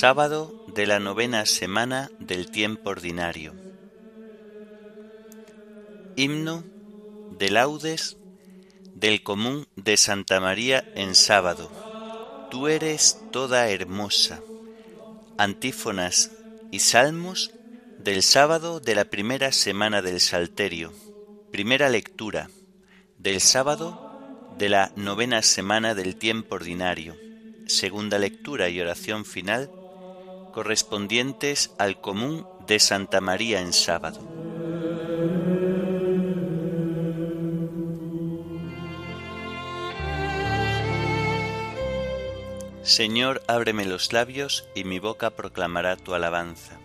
Sábado 0.00 0.54
de 0.68 0.86
la 0.86 1.00
novena 1.00 1.44
semana 1.44 2.08
del 2.20 2.48
tiempo 2.52 2.90
ordinario. 2.90 3.52
Himno 6.14 6.62
de 7.32 7.50
laudes 7.50 8.16
del 8.94 9.24
común 9.24 9.66
de 9.74 9.96
Santa 9.96 10.38
María 10.38 10.84
en 10.94 11.16
sábado. 11.16 11.68
Tú 12.48 12.68
eres 12.68 13.18
toda 13.32 13.68
hermosa. 13.70 14.40
Antífonas 15.36 16.30
y 16.70 16.78
salmos 16.78 17.50
del 17.98 18.22
sábado 18.22 18.78
de 18.78 18.94
la 18.94 19.04
primera 19.04 19.50
semana 19.50 20.00
del 20.00 20.20
Salterio. 20.20 20.92
Primera 21.50 21.88
lectura 21.88 22.48
del 23.18 23.40
sábado 23.40 23.98
de 24.58 24.68
la 24.68 24.92
novena 24.94 25.42
semana 25.42 25.96
del 25.96 26.14
tiempo 26.14 26.54
ordinario. 26.54 27.16
Segunda 27.66 28.20
lectura 28.20 28.68
y 28.68 28.80
oración 28.80 29.24
final 29.24 29.68
correspondientes 30.52 31.74
al 31.78 32.00
común 32.00 32.46
de 32.66 32.80
Santa 32.80 33.20
María 33.20 33.60
en 33.60 33.72
sábado. 33.72 34.20
Señor, 42.82 43.42
ábreme 43.46 43.84
los 43.84 44.14
labios 44.14 44.66
y 44.74 44.84
mi 44.84 44.98
boca 44.98 45.30
proclamará 45.30 45.96
tu 45.96 46.14
alabanza. 46.14 46.78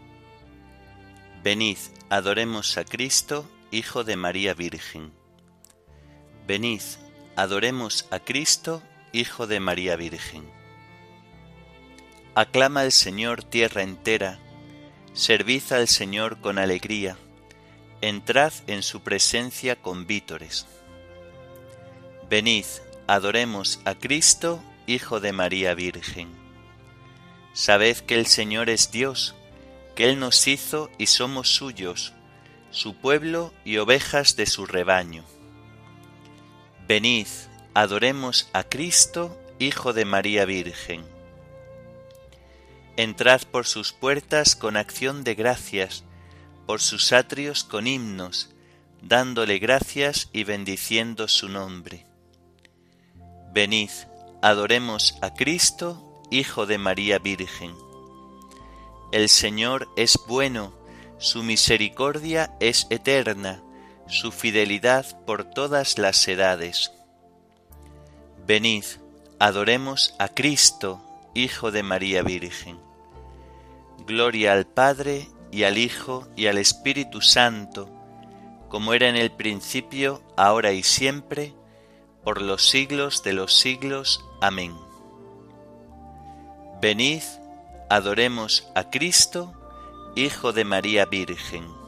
Venid, 1.44 1.78
adoremos 2.10 2.78
a 2.78 2.84
Cristo, 2.84 3.50
Hijo 3.72 4.04
de 4.04 4.18
María 4.18 4.54
Virgen. 4.54 5.14
Venid, 6.46 6.82
adoremos 7.38 8.06
a 8.12 8.20
Cristo, 8.20 8.84
Hijo 9.14 9.48
de 9.48 9.62
María 9.62 9.96
Virgen. 9.96 10.63
Aclama 12.36 12.82
al 12.82 12.92
Señor 12.92 13.44
tierra 13.44 13.84
entera, 13.84 14.40
servid 15.14 15.62
al 15.72 15.88
Señor 15.88 16.42
con 16.42 16.58
alegría, 16.58 17.16
entrad 18.02 18.52
en 18.66 18.82
su 18.82 19.02
presencia 19.02 19.76
con 19.76 20.08
vítores. 20.08 20.66
Venid, 22.32 22.66
adoremos 23.06 23.82
a 23.86 23.94
Cristo, 23.94 24.64
Hijo 24.88 25.20
de 25.20 25.32
María 25.32 25.76
Virgen. 25.76 26.30
Sabed 27.54 27.98
que 27.98 28.16
el 28.16 28.26
Señor 28.26 28.72
es 28.72 28.90
Dios, 28.90 29.36
que 29.96 30.10
Él 30.10 30.20
nos 30.20 30.48
hizo 30.48 30.90
y 30.98 31.06
somos 31.06 31.50
suyos, 31.50 32.14
su 32.72 32.96
pueblo 32.96 33.54
y 33.64 33.78
ovejas 33.78 34.36
de 34.36 34.48
su 34.48 34.66
rebaño. 34.66 35.24
Venid, 36.88 37.28
adoremos 37.76 38.50
a 38.54 38.64
Cristo, 38.64 39.40
Hijo 39.60 39.94
de 39.94 40.06
María 40.06 40.46
Virgen. 40.46 41.13
Entrad 42.96 43.42
por 43.44 43.66
sus 43.66 43.92
puertas 43.92 44.56
con 44.56 44.78
acción 44.78 45.24
de 45.24 45.34
gracias, 45.34 46.04
por 46.68 46.80
sus 46.80 47.12
atrios 47.12 47.64
con 47.64 47.88
himnos, 47.88 48.52
dándole 49.02 49.58
gracias 49.60 50.30
y 50.32 50.44
bendiciendo 50.44 51.28
su 51.28 51.50
nombre. 51.50 52.06
Venid, 53.52 53.90
adoremos 54.42 55.18
a 55.22 55.34
Cristo, 55.34 56.22
Hijo 56.32 56.66
de 56.66 56.78
María 56.78 57.20
Virgen. 57.20 57.74
El 59.12 59.30
Señor 59.30 59.90
es 59.96 60.18
bueno, 60.28 60.74
su 61.18 61.44
misericordia 61.44 62.56
es 62.60 62.88
eterna, 62.90 63.62
su 64.08 64.32
fidelidad 64.32 65.24
por 65.26 65.46
todas 65.46 65.98
las 65.98 66.28
edades. 66.28 66.92
Venid, 68.46 68.86
adoremos 69.40 70.16
a 70.20 70.30
Cristo, 70.30 71.02
Hijo 71.36 71.72
de 71.72 71.84
María 71.84 72.24
Virgen. 72.24 72.80
Gloria 74.06 74.54
al 74.54 74.66
Padre 74.66 75.30
y 75.52 75.64
al 75.64 75.78
Hijo 75.78 76.28
y 76.36 76.48
al 76.48 76.58
Espíritu 76.58 77.22
Santo, 77.22 77.90
como 78.70 78.94
era 78.94 79.08
en 79.08 79.16
el 79.16 79.32
principio, 79.32 80.22
ahora 80.36 80.72
y 80.72 80.84
siempre, 80.84 81.54
por 82.24 82.42
los 82.42 82.70
siglos 82.70 83.24
de 83.24 83.34
los 83.34 83.54
siglos. 83.54 84.26
Amén. 84.42 84.76
Venid, 86.82 87.22
adoremos 87.90 88.68
a 88.76 88.90
Cristo, 88.90 89.54
Hijo 90.16 90.54
de 90.54 90.66
María 90.66 91.06
Virgen. 91.06 91.83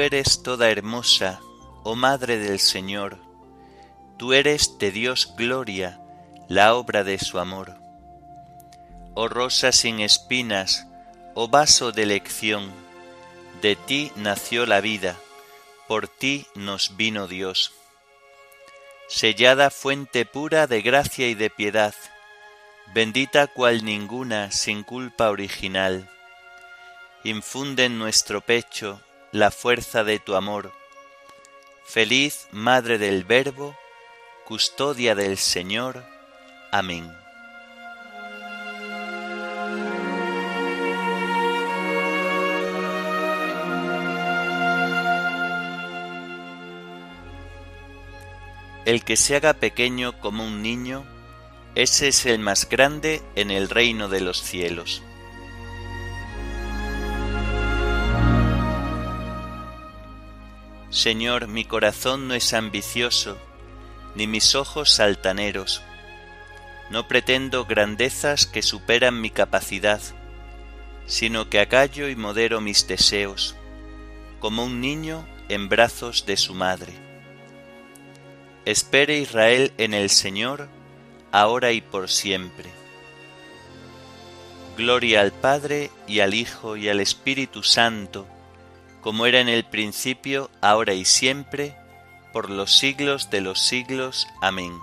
Eres 0.00 0.42
toda 0.42 0.70
hermosa, 0.70 1.40
oh 1.84 1.94
Madre 1.94 2.38
del 2.38 2.58
Señor, 2.58 3.18
tú 4.18 4.32
eres 4.32 4.78
de 4.78 4.90
Dios 4.90 5.34
gloria, 5.36 6.00
la 6.48 6.74
obra 6.74 7.04
de 7.04 7.18
su 7.18 7.38
amor. 7.38 7.76
Oh 9.14 9.28
rosa 9.28 9.72
sin 9.72 10.00
espinas, 10.00 10.86
oh 11.34 11.48
vaso 11.48 11.92
de 11.92 12.02
elección, 12.04 12.70
de 13.62 13.76
ti 13.76 14.10
nació 14.16 14.66
la 14.66 14.80
vida 14.80 15.16
por 15.90 16.06
ti 16.06 16.46
nos 16.54 16.96
vino 16.96 17.26
Dios. 17.26 17.72
Sellada 19.08 19.70
fuente 19.70 20.24
pura 20.24 20.68
de 20.68 20.82
gracia 20.82 21.26
y 21.26 21.34
de 21.34 21.50
piedad, 21.50 21.96
bendita 22.94 23.48
cual 23.48 23.84
ninguna 23.84 24.52
sin 24.52 24.84
culpa 24.84 25.30
original, 25.30 26.08
infunde 27.24 27.86
en 27.86 27.98
nuestro 27.98 28.40
pecho 28.40 29.00
la 29.32 29.52
fuerza 29.52 30.02
de 30.02 30.18
tu 30.18 30.34
amor. 30.34 30.72
Feliz 31.84 32.48
Madre 32.50 32.98
del 32.98 33.24
Verbo, 33.24 33.76
custodia 34.44 35.14
del 35.14 35.38
Señor. 35.38 36.04
Amén. 36.72 37.12
El 48.84 49.04
que 49.04 49.16
se 49.16 49.36
haga 49.36 49.54
pequeño 49.54 50.18
como 50.18 50.44
un 50.44 50.62
niño, 50.62 51.04
ese 51.76 52.08
es 52.08 52.26
el 52.26 52.40
más 52.40 52.68
grande 52.68 53.22
en 53.36 53.52
el 53.52 53.68
reino 53.68 54.08
de 54.08 54.20
los 54.20 54.42
cielos. 54.42 55.04
Señor, 61.00 61.48
mi 61.48 61.64
corazón 61.64 62.28
no 62.28 62.34
es 62.34 62.52
ambicioso, 62.52 63.38
ni 64.14 64.26
mis 64.26 64.54
ojos 64.54 65.00
altaneros. 65.00 65.80
No 66.90 67.08
pretendo 67.08 67.64
grandezas 67.64 68.44
que 68.44 68.60
superan 68.60 69.18
mi 69.18 69.30
capacidad, 69.30 70.02
sino 71.06 71.48
que 71.48 71.58
acallo 71.58 72.10
y 72.10 72.16
modero 72.16 72.60
mis 72.60 72.86
deseos, 72.86 73.56
como 74.40 74.62
un 74.62 74.82
niño 74.82 75.26
en 75.48 75.70
brazos 75.70 76.26
de 76.26 76.36
su 76.36 76.52
madre. 76.52 76.92
Espere 78.66 79.16
Israel 79.16 79.72
en 79.78 79.94
el 79.94 80.10
Señor, 80.10 80.68
ahora 81.32 81.72
y 81.72 81.80
por 81.80 82.10
siempre. 82.10 82.68
Gloria 84.76 85.22
al 85.22 85.32
Padre 85.32 85.90
y 86.06 86.20
al 86.20 86.34
Hijo 86.34 86.76
y 86.76 86.90
al 86.90 87.00
Espíritu 87.00 87.62
Santo, 87.62 88.26
como 89.00 89.26
era 89.26 89.40
en 89.40 89.48
el 89.48 89.64
principio, 89.64 90.50
ahora 90.60 90.94
y 90.94 91.04
siempre, 91.04 91.74
por 92.32 92.50
los 92.50 92.76
siglos 92.76 93.30
de 93.30 93.40
los 93.40 93.60
siglos. 93.60 94.26
Amén. 94.40 94.78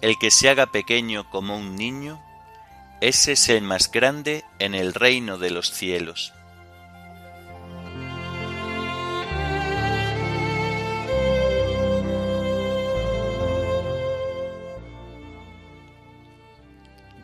El 0.00 0.16
que 0.18 0.30
se 0.30 0.48
haga 0.48 0.66
pequeño 0.66 1.28
como 1.28 1.56
un 1.56 1.76
niño, 1.76 2.22
ese 3.00 3.32
es 3.32 3.48
el 3.48 3.62
más 3.62 3.90
grande 3.90 4.44
en 4.58 4.74
el 4.74 4.94
reino 4.94 5.38
de 5.38 5.50
los 5.50 5.70
cielos. 5.70 6.32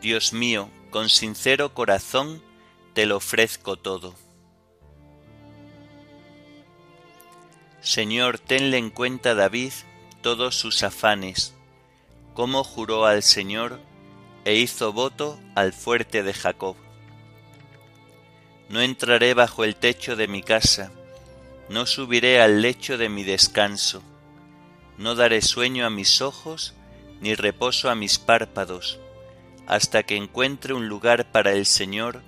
Dios 0.01 0.31
mío, 0.33 0.69
con 0.89 1.09
sincero 1.09 1.73
corazón 1.73 2.41
te 2.93 3.05
lo 3.05 3.17
ofrezco 3.17 3.77
todo. 3.77 4.15
Señor, 7.87 8.37
tenle 8.37 8.77
en 8.77 8.89
cuenta 8.89 9.33
David 9.33 9.71
todos 10.19 10.57
sus 10.57 10.83
afanes, 10.83 11.53
como 12.33 12.65
juró 12.65 13.05
al 13.05 13.23
Señor 13.23 13.79
e 14.43 14.55
hizo 14.55 14.91
voto 14.91 15.39
al 15.55 15.71
fuerte 15.71 16.21
de 16.21 16.33
Jacob. 16.33 16.75
No 18.67 18.81
entraré 18.81 19.33
bajo 19.33 19.63
el 19.63 19.77
techo 19.77 20.17
de 20.17 20.27
mi 20.27 20.43
casa, 20.43 20.91
no 21.69 21.85
subiré 21.85 22.41
al 22.41 22.61
lecho 22.61 22.97
de 22.97 23.07
mi 23.07 23.23
descanso, 23.23 24.03
no 24.97 25.15
daré 25.15 25.41
sueño 25.41 25.85
a 25.85 25.89
mis 25.89 26.21
ojos, 26.21 26.73
ni 27.21 27.35
reposo 27.35 27.89
a 27.89 27.95
mis 27.95 28.19
párpados, 28.19 28.99
hasta 29.65 30.03
que 30.03 30.17
encuentre 30.17 30.73
un 30.73 30.89
lugar 30.89 31.31
para 31.31 31.53
el 31.53 31.65
Señor, 31.65 32.21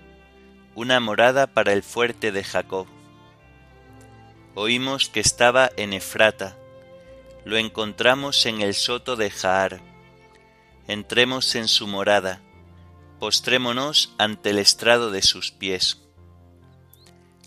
una 0.74 1.02
morada 1.02 1.48
para 1.48 1.74
el 1.74 1.84
fuerte 1.84 2.32
de 2.32 2.46
Jacob. 2.46 2.88
Oímos 4.62 5.08
que 5.08 5.22
estaba 5.22 5.72
en 5.78 5.94
Efrata, 5.94 6.58
lo 7.46 7.56
encontramos 7.56 8.46
en 8.46 8.60
el 8.60 8.74
soto 8.74 9.16
de 9.16 9.30
Jaar. 9.30 9.80
Entremos 10.86 11.56
en 11.56 11.70
su 11.70 11.88
morada, 11.88 12.42
postrémonos 13.22 14.14
ante 14.18 14.50
el 14.50 14.60
estrado 14.60 15.12
de 15.12 15.22
sus 15.22 15.52
pies. 15.52 16.02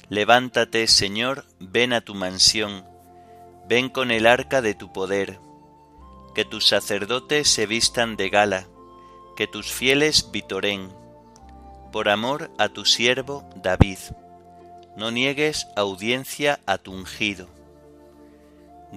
Levántate, 0.09 0.87
Señor, 0.87 1.45
ven 1.61 1.93
a 1.93 2.01
tu 2.01 2.15
mansión, 2.15 2.83
ven 3.69 3.91
con 3.91 4.11
el 4.11 4.27
arca 4.27 4.63
de 4.63 4.73
tu 4.73 4.91
poder, 4.91 5.39
que 6.35 6.47
tus 6.47 6.67
sacerdotes 6.67 7.47
se 7.47 7.67
vistan 7.67 8.17
de 8.17 8.31
gala, 8.31 8.69
que 9.37 9.47
tus 9.47 9.71
fieles 9.71 10.31
vitoren, 10.33 10.91
por 11.93 12.09
amor 12.09 12.51
a 12.57 12.71
tu 12.71 12.87
siervo 12.87 13.47
David. 13.57 13.99
No 14.97 15.11
niegues 15.11 15.69
audiencia 15.77 16.61
a 16.67 16.79
tu 16.79 16.93
ungido. 16.93 17.49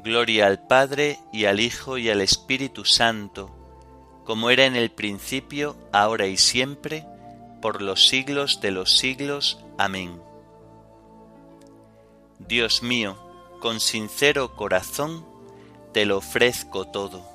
Gloria 0.03 0.47
al 0.47 0.65
Padre 0.67 1.19
y 1.31 1.45
al 1.45 1.59
Hijo 1.59 1.97
y 1.97 2.09
al 2.09 2.19
Espíritu 2.21 2.83
Santo, 2.83 3.49
como 4.25 4.49
era 4.49 4.65
en 4.65 4.75
el 4.75 4.91
principio, 4.91 5.77
ahora 5.93 6.27
y 6.27 6.35
siempre, 6.35 7.05
por 7.61 7.81
los 7.81 8.07
siglos 8.07 8.59
de 8.59 8.71
los 8.71 8.97
siglos. 8.97 9.59
Amén. 9.77 10.21
Dios 12.39 12.83
mío, 12.83 13.17
con 13.61 13.79
sincero 13.79 14.55
corazón, 14.55 15.25
te 15.93 16.05
lo 16.05 16.17
ofrezco 16.17 16.85
todo. 16.85 17.34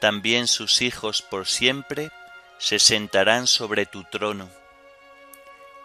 también 0.00 0.46
sus 0.46 0.82
hijos 0.82 1.22
por 1.22 1.46
siempre 1.46 2.10
se 2.58 2.78
sentarán 2.78 3.46
sobre 3.46 3.86
tu 3.86 4.04
trono. 4.04 4.48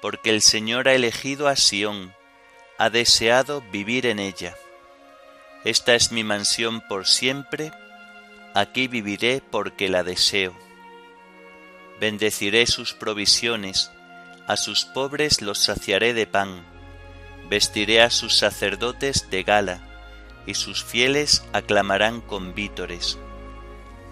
Porque 0.01 0.29
el 0.29 0.41
Señor 0.41 0.87
ha 0.87 0.93
elegido 0.93 1.47
a 1.47 1.55
Sión, 1.55 2.13
ha 2.77 2.89
deseado 2.89 3.61
vivir 3.71 4.05
en 4.05 4.19
ella. 4.19 4.55
Esta 5.65 5.93
es 5.95 6.11
mi 6.11 6.23
mansión 6.23 6.81
por 6.87 7.05
siempre, 7.05 7.71
aquí 8.53 8.87
viviré 8.87 9.41
porque 9.41 9.89
la 9.89 10.03
deseo. 10.03 10.55
Bendeciré 11.99 12.65
sus 12.65 12.93
provisiones, 12.93 13.91
a 14.47 14.55
sus 14.55 14.85
pobres 14.85 15.41
los 15.41 15.59
saciaré 15.59 16.13
de 16.13 16.27
pan, 16.27 16.65
vestiré 17.49 18.01
a 18.01 18.09
sus 18.09 18.37
sacerdotes 18.37 19.29
de 19.29 19.43
gala, 19.43 19.81
y 20.45 20.53
sus 20.53 20.83
fieles 20.83 21.43
aclamarán 21.51 22.21
con 22.21 22.55
vítores 22.55 23.17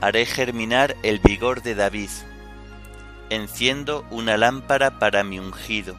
haré 0.02 0.26
germinar 0.26 0.96
el 1.04 1.20
vigor 1.20 1.64
de 1.64 1.76
David. 1.76 2.10
Enciendo 3.30 4.06
una 4.10 4.38
lámpara 4.38 5.00
para 5.00 5.24
mi 5.24 5.40
ungido. 5.40 5.98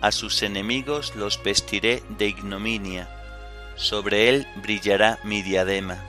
A 0.00 0.12
sus 0.12 0.42
enemigos 0.42 1.14
los 1.14 1.42
vestiré 1.42 2.02
de 2.18 2.28
ignominia. 2.28 3.08
Sobre 3.76 4.28
él 4.28 4.46
brillará 4.62 5.18
mi 5.24 5.42
diadema. 5.42 6.02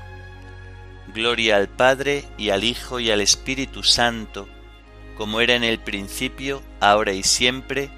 Gloria 1.13 1.57
al 1.57 1.67
Padre 1.67 2.25
y 2.37 2.49
al 2.49 2.63
Hijo 2.63 2.99
y 2.99 3.11
al 3.11 3.21
Espíritu 3.21 3.83
Santo, 3.83 4.47
como 5.17 5.41
era 5.41 5.55
en 5.55 5.63
el 5.63 5.79
principio, 5.79 6.61
ahora 6.79 7.13
y 7.13 7.23
siempre, 7.23 7.89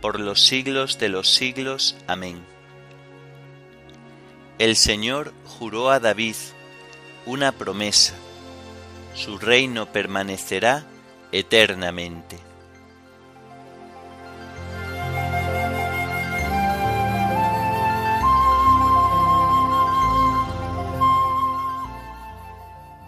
por 0.00 0.20
los 0.20 0.42
siglos 0.42 0.98
de 0.98 1.08
los 1.08 1.28
siglos. 1.32 1.96
Amén. 2.06 2.44
El 4.58 4.76
Señor 4.76 5.32
juró 5.44 5.90
a 5.90 6.00
David 6.00 6.36
una 7.24 7.52
promesa 7.52 8.14
su 9.16 9.38
reino 9.38 9.86
permanecerá 9.92 10.84
eternamente. 11.32 12.38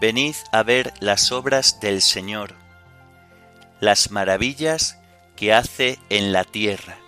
Venid 0.01 0.35
a 0.53 0.63
ver 0.63 0.95
las 1.01 1.33
obras 1.33 1.81
del 1.81 2.01
Señor, 2.03 2.55
las 3.81 4.11
maravillas 4.11 4.99
que 5.37 5.53
hace 5.53 5.99
en 6.09 6.33
la 6.33 6.45
tierra. 6.45 6.99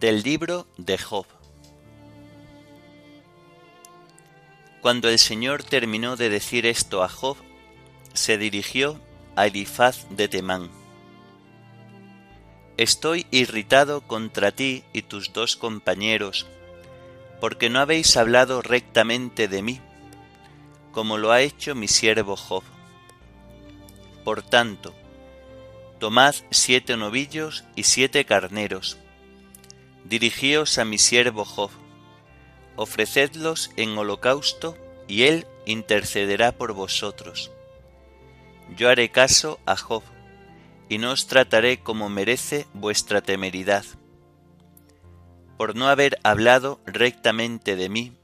Del 0.00 0.22
libro 0.22 0.68
de 0.76 0.96
Job. 0.96 1.26
Cuando 4.80 5.08
el 5.08 5.18
Señor 5.18 5.64
terminó 5.64 6.14
de 6.14 6.28
decir 6.28 6.66
esto 6.66 7.02
a 7.02 7.08
Job, 7.08 7.36
se 8.12 8.38
dirigió 8.38 9.00
a 9.34 9.48
Elifaz 9.48 10.06
de 10.10 10.28
Temán. 10.28 10.70
Estoy 12.76 13.26
irritado 13.32 14.02
contra 14.02 14.52
ti 14.52 14.84
y 14.92 15.02
tus 15.02 15.32
dos 15.32 15.56
compañeros, 15.56 16.46
porque 17.40 17.68
no 17.68 17.80
habéis 17.80 18.16
hablado 18.16 18.62
rectamente 18.62 19.48
de 19.48 19.62
mí, 19.62 19.80
como 20.92 21.18
lo 21.18 21.32
ha 21.32 21.40
hecho 21.40 21.74
mi 21.74 21.88
siervo 21.88 22.36
Job. 22.36 22.62
Por 24.22 24.42
tanto, 24.42 24.94
tomad 25.98 26.36
siete 26.52 26.96
novillos 26.96 27.64
y 27.74 27.82
siete 27.82 28.24
carneros, 28.24 28.96
Dirigíos 30.08 30.78
a 30.78 30.86
mi 30.86 30.96
siervo 30.96 31.44
Job, 31.44 31.70
ofrecedlos 32.76 33.70
en 33.76 33.98
holocausto, 33.98 34.74
y 35.06 35.24
él 35.24 35.46
intercederá 35.66 36.52
por 36.52 36.72
vosotros. 36.72 37.50
Yo 38.74 38.88
haré 38.88 39.10
caso 39.10 39.60
a 39.66 39.76
Job, 39.76 40.02
y 40.88 40.96
no 40.96 41.10
os 41.10 41.26
trataré 41.26 41.80
como 41.80 42.08
merece 42.08 42.66
vuestra 42.72 43.20
temeridad. 43.20 43.84
Por 45.58 45.76
no 45.76 45.88
haber 45.88 46.18
hablado 46.22 46.80
rectamente 46.86 47.76
de 47.76 47.90
mí, 47.90 48.16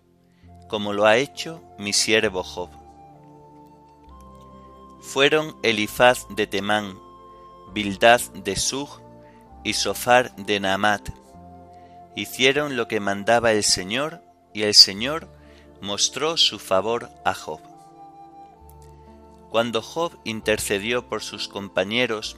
como 0.71 0.95
lo 0.95 1.05
ha 1.05 1.19
hecho 1.19 1.63
mi 1.79 1.93
siervo 1.93 2.43
Job. 2.45 2.71
Fueron 5.03 5.55
Elifaz 5.63 6.27
de 6.31 6.47
Temán, 6.47 6.99
Bildad 7.75 8.23
de 8.33 8.57
Sug 8.57 8.89
y 9.65 9.75
Sofar 9.75 10.35
de 10.37 10.61
Naamat, 10.61 11.24
hicieron 12.15 12.77
lo 12.77 12.89
que 12.89 13.01
mandaba 13.01 13.53
el 13.53 13.65
Señor, 13.65 14.23
y 14.53 14.63
el 14.63 14.75
Señor 14.75 15.29
mostró 15.81 16.37
su 16.37 16.59
favor 16.59 17.11
a 17.25 17.35
Job. 17.35 17.61
Cuando 19.51 19.83
Job 19.83 20.19
intercedió 20.25 21.09
por 21.09 21.23
sus 21.23 21.49
compañeros, 21.49 22.37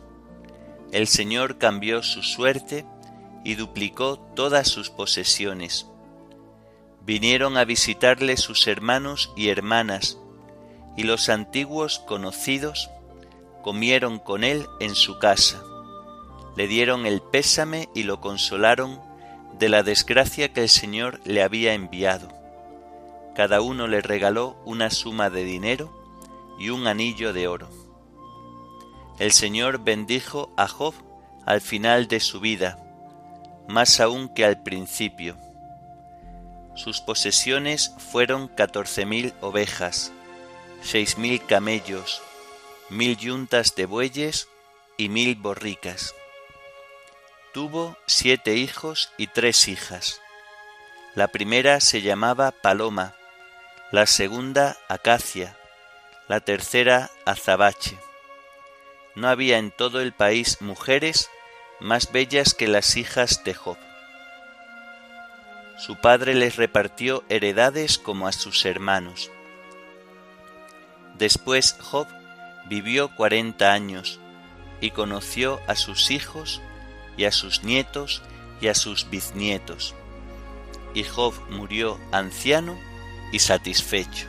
el 0.92 1.06
Señor 1.06 1.58
cambió 1.58 2.02
su 2.02 2.22
suerte 2.22 2.84
y 3.44 3.54
duplicó 3.54 4.18
todas 4.34 4.68
sus 4.68 4.90
posesiones. 4.90 5.86
Vinieron 7.02 7.56
a 7.56 7.64
visitarle 7.64 8.36
sus 8.36 8.66
hermanos 8.66 9.32
y 9.36 9.48
hermanas, 9.48 10.18
y 10.96 11.04
los 11.04 11.28
antiguos 11.28 12.00
conocidos 12.00 12.90
comieron 13.62 14.18
con 14.18 14.42
él 14.42 14.66
en 14.80 14.94
su 14.94 15.18
casa. 15.18 15.62
Le 16.56 16.66
dieron 16.66 17.06
el 17.06 17.20
pésame 17.20 17.88
y 17.94 18.02
lo 18.02 18.20
consolaron 18.20 19.00
de 19.58 19.68
la 19.68 19.82
desgracia 19.82 20.52
que 20.52 20.62
el 20.62 20.68
Señor 20.68 21.20
le 21.24 21.42
había 21.42 21.74
enviado. 21.74 22.28
Cada 23.34 23.60
uno 23.60 23.86
le 23.86 24.00
regaló 24.00 24.56
una 24.64 24.90
suma 24.90 25.30
de 25.30 25.44
dinero 25.44 25.92
y 26.58 26.70
un 26.70 26.86
anillo 26.86 27.32
de 27.32 27.48
oro. 27.48 27.68
El 29.18 29.32
Señor 29.32 29.82
bendijo 29.82 30.52
a 30.56 30.68
Job 30.68 30.94
al 31.46 31.60
final 31.60 32.08
de 32.08 32.20
su 32.20 32.40
vida, 32.40 32.78
más 33.68 34.00
aún 34.00 34.28
que 34.28 34.44
al 34.44 34.62
principio. 34.62 35.36
Sus 36.74 37.00
posesiones 37.00 37.94
fueron 37.98 38.48
catorce 38.48 39.06
mil 39.06 39.32
ovejas, 39.40 40.12
seis 40.82 41.16
mil 41.16 41.44
camellos, 41.44 42.20
mil 42.90 43.16
yuntas 43.16 43.74
de 43.74 43.86
bueyes 43.86 44.48
y 44.98 45.08
mil 45.08 45.34
borricas. 45.36 46.14
Tuvo 47.56 47.96
siete 48.04 48.54
hijos 48.56 49.10
y 49.16 49.28
tres 49.28 49.66
hijas. 49.68 50.20
La 51.14 51.28
primera 51.28 51.80
se 51.80 52.02
llamaba 52.02 52.50
Paloma, 52.50 53.14
la 53.90 54.04
segunda 54.04 54.76
Acacia, 54.90 55.56
la 56.28 56.40
tercera 56.40 57.10
Azabache. 57.24 57.96
No 59.14 59.28
había 59.28 59.56
en 59.56 59.70
todo 59.70 60.02
el 60.02 60.12
país 60.12 60.60
mujeres 60.60 61.30
más 61.80 62.12
bellas 62.12 62.52
que 62.52 62.68
las 62.68 62.98
hijas 62.98 63.42
de 63.42 63.54
Job. 63.54 63.78
Su 65.78 65.96
padre 65.96 66.34
les 66.34 66.56
repartió 66.56 67.24
heredades 67.30 67.96
como 67.96 68.28
a 68.28 68.32
sus 68.32 68.66
hermanos. 68.66 69.30
Después 71.14 71.74
Job 71.80 72.06
vivió 72.66 73.16
cuarenta 73.16 73.72
años 73.72 74.20
y 74.82 74.90
conoció 74.90 75.58
a 75.66 75.74
sus 75.74 76.10
hijos 76.10 76.60
y 77.16 77.24
a 77.24 77.32
sus 77.32 77.64
nietos 77.64 78.22
y 78.60 78.68
a 78.68 78.74
sus 78.74 79.08
bisnietos. 79.10 79.94
Y 80.94 81.04
Job 81.04 81.34
murió 81.50 81.98
anciano 82.12 82.78
y 83.32 83.38
satisfecho. 83.38 84.26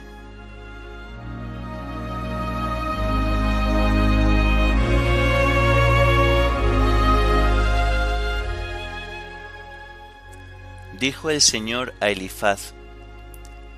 Dijo 10.99 11.29
el 11.29 11.41
Señor 11.41 11.93
a 11.99 12.09
Elifaz, 12.09 12.73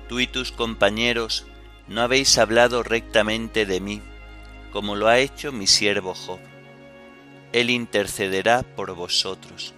Tú 0.08 0.20
y 0.20 0.26
tus 0.26 0.50
compañeros 0.52 1.46
no 1.86 2.00
habéis 2.00 2.38
hablado 2.38 2.82
rectamente 2.82 3.66
de 3.66 3.80
mí, 3.80 4.00
como 4.72 4.96
lo 4.96 5.06
ha 5.06 5.18
hecho 5.18 5.52
mi 5.52 5.66
siervo 5.66 6.14
Job. 6.14 6.40
Él 7.52 7.70
intercederá 7.70 8.62
por 8.62 8.94
vosotros. 8.94 9.74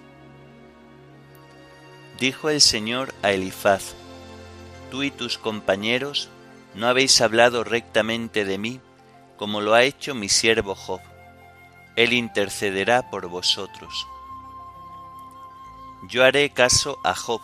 Dijo 2.18 2.50
el 2.50 2.60
Señor 2.60 3.14
a 3.22 3.32
Elifaz, 3.32 3.94
Tú 4.90 5.02
y 5.02 5.10
tus 5.10 5.38
compañeros 5.38 6.28
no 6.74 6.86
habéis 6.86 7.20
hablado 7.20 7.64
rectamente 7.64 8.44
de 8.44 8.58
mí, 8.58 8.80
como 9.36 9.60
lo 9.60 9.74
ha 9.74 9.84
hecho 9.84 10.14
mi 10.14 10.28
siervo 10.28 10.74
Job. 10.74 11.00
Él 11.96 12.12
intercederá 12.12 13.10
por 13.10 13.28
vosotros 13.28 14.06
yo 16.08 16.24
haré 16.24 16.50
caso 16.50 16.98
a 17.04 17.14
Job, 17.14 17.40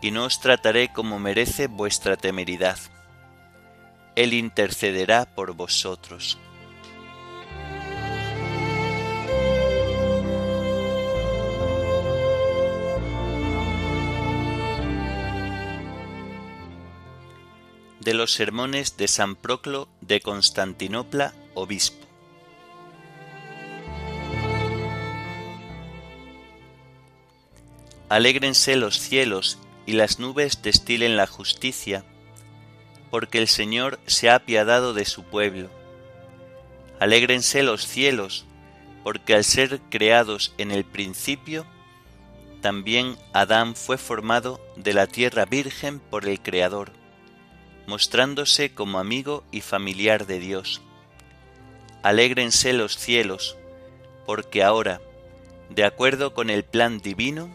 y 0.00 0.10
no 0.10 0.24
os 0.24 0.40
trataré 0.40 0.92
como 0.92 1.18
merece 1.18 1.68
vuestra 1.68 2.16
temeridad. 2.16 2.78
Él 4.16 4.32
intercederá 4.32 5.24
por 5.24 5.52
vosotros. 5.52 6.38
De 18.04 18.12
los 18.12 18.34
sermones 18.34 18.98
de 18.98 19.08
San 19.08 19.34
Proclo 19.34 19.88
de 20.02 20.20
Constantinopla, 20.20 21.32
obispo. 21.54 22.06
Alégrense 28.10 28.76
los 28.76 28.98
cielos 28.98 29.56
y 29.86 29.94
las 29.94 30.18
nubes 30.18 30.60
destilen 30.60 31.16
la 31.16 31.26
justicia, 31.26 32.04
porque 33.10 33.38
el 33.38 33.48
Señor 33.48 33.98
se 34.06 34.28
ha 34.28 34.34
apiadado 34.34 34.92
de 34.92 35.06
su 35.06 35.22
pueblo. 35.22 35.70
Alégrense 37.00 37.62
los 37.62 37.86
cielos, 37.86 38.44
porque 39.02 39.34
al 39.34 39.44
ser 39.44 39.80
creados 39.88 40.52
en 40.58 40.72
el 40.72 40.84
principio, 40.84 41.64
también 42.60 43.16
Adán 43.32 43.74
fue 43.74 43.96
formado 43.96 44.60
de 44.76 44.92
la 44.92 45.06
tierra 45.06 45.46
virgen 45.46 46.00
por 46.00 46.28
el 46.28 46.42
Creador, 46.42 46.92
mostrándose 47.86 48.72
como 48.74 48.98
amigo 48.98 49.44
y 49.50 49.60
familiar 49.60 50.26
de 50.26 50.38
Dios. 50.38 50.82
Alégrense 52.02 52.72
los 52.72 52.96
cielos, 52.96 53.56
porque 54.26 54.62
ahora, 54.62 55.00
de 55.70 55.84
acuerdo 55.84 56.34
con 56.34 56.50
el 56.50 56.64
plan 56.64 57.00
divino, 57.00 57.48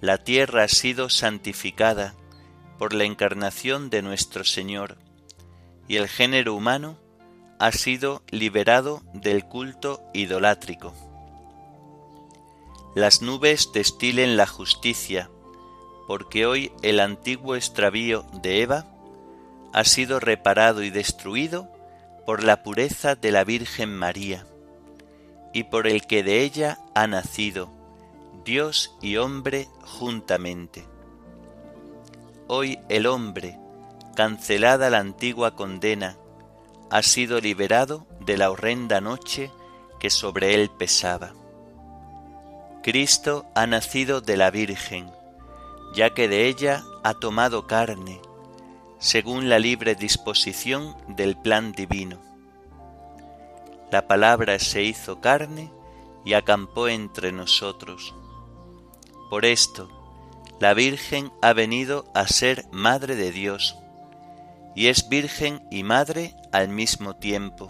la 0.00 0.18
tierra 0.18 0.64
ha 0.64 0.68
sido 0.68 1.08
santificada 1.08 2.14
por 2.78 2.92
la 2.92 3.04
encarnación 3.04 3.90
de 3.90 4.02
nuestro 4.02 4.44
Señor, 4.44 4.98
y 5.88 5.96
el 5.96 6.08
género 6.08 6.54
humano 6.54 6.98
ha 7.58 7.72
sido 7.72 8.22
liberado 8.30 9.02
del 9.14 9.44
culto 9.44 10.02
idolátrico. 10.12 10.92
Las 12.94 13.22
nubes 13.22 13.70
destilen 13.72 14.36
la 14.36 14.46
justicia, 14.46 15.30
porque 16.06 16.46
hoy 16.46 16.72
el 16.82 17.00
antiguo 17.00 17.56
extravío 17.56 18.26
de 18.42 18.62
Eva 18.62 18.86
ha 19.74 19.82
sido 19.82 20.20
reparado 20.20 20.84
y 20.84 20.90
destruido 20.90 21.68
por 22.24 22.44
la 22.44 22.62
pureza 22.62 23.16
de 23.16 23.32
la 23.32 23.42
Virgen 23.42 23.92
María, 23.92 24.46
y 25.52 25.64
por 25.64 25.88
el 25.88 26.06
que 26.06 26.22
de 26.22 26.42
ella 26.42 26.78
ha 26.94 27.08
nacido, 27.08 27.70
Dios 28.44 28.96
y 29.02 29.16
hombre 29.16 29.68
juntamente. 29.82 30.86
Hoy 32.46 32.78
el 32.88 33.06
hombre, 33.06 33.58
cancelada 34.14 34.90
la 34.90 35.00
antigua 35.00 35.56
condena, 35.56 36.16
ha 36.90 37.02
sido 37.02 37.40
liberado 37.40 38.06
de 38.20 38.36
la 38.36 38.52
horrenda 38.52 39.00
noche 39.00 39.50
que 39.98 40.08
sobre 40.08 40.54
él 40.54 40.70
pesaba. 40.70 41.34
Cristo 42.84 43.46
ha 43.56 43.66
nacido 43.66 44.20
de 44.20 44.36
la 44.36 44.52
Virgen, 44.52 45.10
ya 45.96 46.10
que 46.10 46.28
de 46.28 46.46
ella 46.46 46.84
ha 47.02 47.14
tomado 47.14 47.66
carne, 47.66 48.20
según 48.98 49.48
la 49.48 49.58
libre 49.58 49.94
disposición 49.94 50.96
del 51.08 51.36
plan 51.36 51.72
divino. 51.72 52.18
La 53.90 54.06
palabra 54.06 54.58
se 54.58 54.82
hizo 54.82 55.20
carne 55.20 55.70
y 56.24 56.34
acampó 56.34 56.88
entre 56.88 57.32
nosotros 57.32 58.14
por 59.34 59.46
esto, 59.46 59.88
la 60.60 60.74
Virgen 60.74 61.32
ha 61.42 61.54
venido 61.54 62.04
a 62.14 62.28
ser 62.28 62.66
Madre 62.70 63.16
de 63.16 63.32
Dios, 63.32 63.76
y 64.76 64.86
es 64.86 65.08
Virgen 65.08 65.66
y 65.72 65.82
Madre 65.82 66.36
al 66.52 66.68
mismo 66.68 67.16
tiempo, 67.16 67.66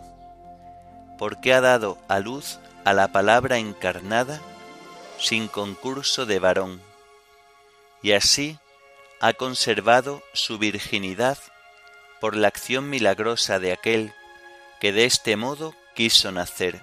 porque 1.16 1.54
ha 1.54 1.62
dado 1.62 1.97
a 2.07 2.19
luz 2.19 2.59
a 2.85 2.93
la 2.93 3.12
palabra 3.12 3.57
encarnada 3.57 4.43
sin 5.19 5.49
concurso 5.49 6.26
de 6.26 6.38
varón, 6.38 6.83
y 8.02 8.12
así 8.12 8.59
ha 9.25 9.33
conservado 9.33 10.23
su 10.35 10.59
virginidad 10.59 11.38
por 12.21 12.37
la 12.37 12.49
acción 12.49 12.90
milagrosa 12.90 13.59
de 13.59 13.73
aquel 13.73 14.12
que 14.83 14.93
de 14.93 15.07
este 15.07 15.37
modo 15.37 15.75
quiso 15.95 16.31
nacer. 16.31 16.83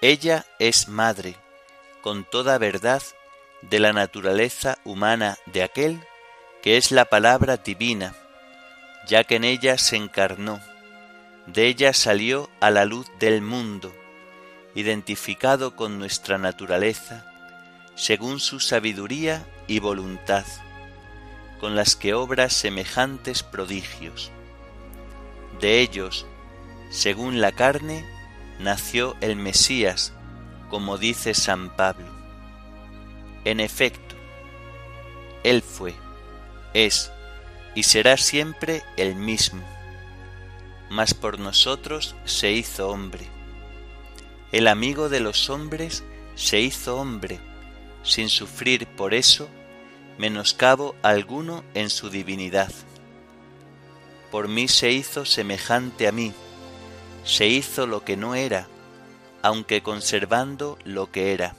Ella 0.00 0.44
es 0.58 0.88
madre, 0.88 1.36
con 2.02 2.24
toda 2.24 2.58
verdad 2.58 3.00
de 3.62 3.78
la 3.78 3.92
naturaleza 3.92 4.78
humana 4.82 5.38
de 5.46 5.62
aquel 5.62 6.04
que 6.64 6.76
es 6.76 6.90
la 6.90 7.04
palabra 7.04 7.58
divina, 7.58 8.16
ya 9.06 9.22
que 9.22 9.36
en 9.36 9.44
ella 9.44 9.78
se 9.78 9.94
encarnó, 9.94 10.60
de 11.46 11.68
ella 11.68 11.92
salió 11.92 12.50
a 12.58 12.72
la 12.72 12.84
luz 12.84 13.06
del 13.20 13.40
mundo, 13.40 13.94
identificado 14.74 15.76
con 15.76 16.00
nuestra 16.00 16.38
naturaleza, 16.38 17.24
según 17.94 18.40
su 18.40 18.58
sabiduría 18.58 19.46
y 19.66 19.80
voluntad, 19.80 20.44
con 21.60 21.74
las 21.74 21.96
que 21.96 22.14
obra 22.14 22.50
semejantes 22.50 23.42
prodigios. 23.42 24.30
De 25.60 25.80
ellos, 25.80 26.26
según 26.90 27.40
la 27.40 27.52
carne, 27.52 28.04
nació 28.58 29.16
el 29.20 29.36
Mesías, 29.36 30.12
como 30.70 30.98
dice 30.98 31.34
San 31.34 31.74
Pablo. 31.76 32.06
En 33.44 33.60
efecto, 33.60 34.16
Él 35.44 35.62
fue, 35.62 35.94
es 36.74 37.10
y 37.74 37.82
será 37.82 38.16
siempre 38.16 38.82
el 38.96 39.14
mismo, 39.14 39.62
mas 40.88 41.12
por 41.12 41.38
nosotros 41.38 42.16
se 42.24 42.52
hizo 42.52 42.88
hombre. 42.88 43.26
El 44.50 44.66
amigo 44.66 45.08
de 45.08 45.20
los 45.20 45.50
hombres 45.50 46.02
se 46.36 46.60
hizo 46.60 46.96
hombre, 46.96 47.38
sin 48.06 48.28
sufrir 48.28 48.86
por 48.86 49.12
eso 49.12 49.48
menoscabo 50.16 50.94
alguno 51.02 51.64
en 51.74 51.90
su 51.90 52.08
divinidad. 52.08 52.72
Por 54.30 54.48
mí 54.48 54.68
se 54.68 54.92
hizo 54.92 55.24
semejante 55.24 56.08
a 56.08 56.12
mí, 56.12 56.32
se 57.24 57.46
hizo 57.48 57.86
lo 57.86 58.04
que 58.04 58.16
no 58.16 58.34
era, 58.34 58.68
aunque 59.42 59.82
conservando 59.82 60.78
lo 60.84 61.10
que 61.10 61.32
era, 61.32 61.54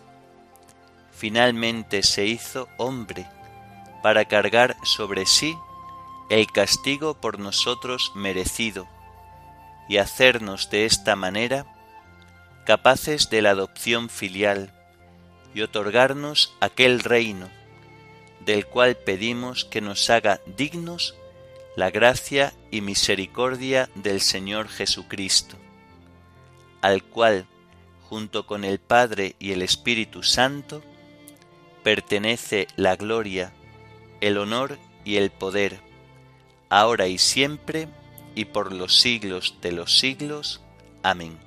finalmente 1.12 2.04
se 2.04 2.26
hizo 2.26 2.68
hombre 2.78 3.28
para 4.02 4.26
cargar 4.26 4.78
sobre 4.84 5.26
sí 5.26 5.56
el 6.30 6.48
castigo 6.52 7.16
por 7.16 7.40
nosotros 7.40 8.12
merecido 8.16 8.88
y 9.90 9.98
hacernos 9.98 10.70
de 10.70 10.86
esta 10.86 11.16
manera 11.16 11.66
capaces 12.66 13.30
de 13.30 13.42
la 13.42 13.52
adopción 13.52 14.10
filial 14.10 14.77
y 15.58 15.62
otorgarnos 15.64 16.54
aquel 16.60 17.00
reino 17.00 17.50
del 18.46 18.68
cual 18.68 18.96
pedimos 18.96 19.66
que 19.66 19.82
nos 19.82 20.08
haga 20.12 20.40
dignos 20.56 21.16
la 21.76 21.90
gracia 21.90 22.54
y 22.70 22.82
misericordia 22.82 23.90
del 23.96 24.22
Señor 24.22 24.68
Jesucristo, 24.68 25.58
al 26.82 27.04
cual, 27.04 27.48
junto 28.08 28.46
con 28.46 28.66
el 28.66 28.78
Padre 28.78 29.36
y 29.40 29.52
el 29.52 29.64
Espíritu 29.64 30.22
Santo, 30.22 30.84
pertenece 31.82 32.68
la 32.76 32.96
gloria, 32.96 33.52
el 34.22 34.38
honor 34.38 34.78
y 35.06 35.16
el 35.16 35.32
poder, 35.32 35.80
ahora 36.70 37.08
y 37.08 37.18
siempre, 37.18 37.88
y 38.36 38.46
por 38.46 38.72
los 38.72 39.00
siglos 39.00 39.56
de 39.64 39.72
los 39.72 39.98
siglos. 39.98 40.62
Amén. 41.02 41.47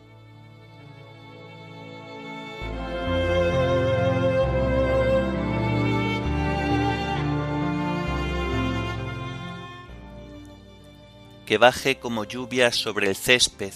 Que 11.51 11.59
baje 11.59 11.99
como 11.99 12.23
lluvia 12.23 12.71
sobre 12.71 13.09
el 13.09 13.17
césped, 13.17 13.73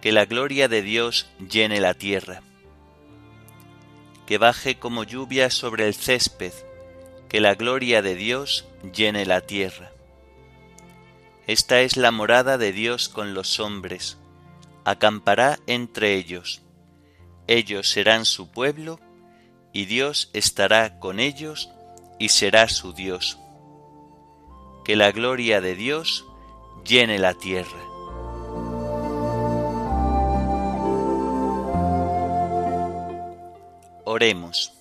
que 0.00 0.10
la 0.10 0.24
gloria 0.24 0.66
de 0.66 0.82
Dios 0.82 1.30
llene 1.38 1.80
la 1.80 1.94
tierra. 1.94 2.42
Que 4.26 4.36
baje 4.36 4.80
como 4.80 5.04
lluvia 5.04 5.48
sobre 5.50 5.86
el 5.86 5.94
césped, 5.94 6.52
que 7.28 7.40
la 7.40 7.54
gloria 7.54 8.02
de 8.02 8.16
Dios 8.16 8.66
llene 8.92 9.26
la 9.26 9.42
tierra. 9.42 9.92
Esta 11.46 11.82
es 11.82 11.96
la 11.96 12.10
morada 12.10 12.58
de 12.58 12.72
Dios 12.72 13.08
con 13.08 13.32
los 13.32 13.60
hombres, 13.60 14.18
acampará 14.84 15.60
entre 15.68 16.16
ellos. 16.16 16.62
Ellos 17.46 17.88
serán 17.88 18.24
su 18.24 18.50
pueblo, 18.50 18.98
y 19.72 19.84
Dios 19.84 20.30
estará 20.32 20.98
con 20.98 21.20
ellos 21.20 21.70
y 22.18 22.30
será 22.30 22.68
su 22.68 22.92
Dios. 22.92 23.38
Que 24.84 24.96
la 24.96 25.12
gloria 25.12 25.60
de 25.60 25.76
Dios 25.76 26.24
llene 26.84 27.18
la 27.18 27.34
tierra. 27.34 27.78
Oremos. 34.04 34.72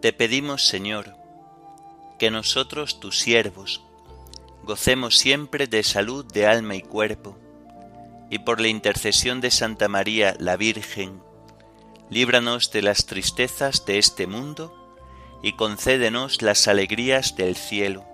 Te 0.00 0.12
pedimos, 0.12 0.64
Señor, 0.66 1.16
que 2.18 2.30
nosotros, 2.30 3.00
tus 3.00 3.18
siervos, 3.18 3.82
gocemos 4.62 5.18
siempre 5.18 5.66
de 5.66 5.82
salud 5.82 6.24
de 6.24 6.46
alma 6.46 6.76
y 6.76 6.82
cuerpo, 6.82 7.36
y 8.30 8.38
por 8.38 8.60
la 8.60 8.68
intercesión 8.68 9.40
de 9.40 9.50
Santa 9.50 9.88
María 9.88 10.36
la 10.38 10.56
Virgen, 10.56 11.20
líbranos 12.10 12.70
de 12.70 12.82
las 12.82 13.06
tristezas 13.06 13.84
de 13.84 13.98
este 13.98 14.26
mundo 14.26 14.72
y 15.42 15.54
concédenos 15.54 16.40
las 16.40 16.68
alegrías 16.68 17.36
del 17.36 17.56
cielo. 17.56 18.13